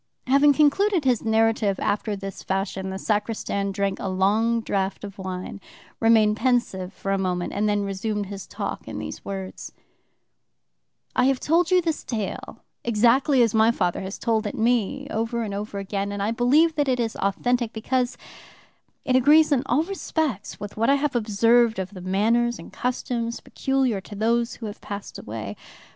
[0.25, 5.61] Having concluded his narrative after this fashion, the sacristan drank a long draught of wine,
[5.99, 9.71] remained pensive for a moment, and then resumed his talk in these words:
[11.15, 15.05] "I have told you this tale exactly as my father has told it to me
[15.11, 18.17] over and over again, and I believe that it is authentic, because
[19.05, 23.39] it agrees in all respects with what I have observed of the manners and customs
[23.39, 25.55] peculiar to those who have passed away.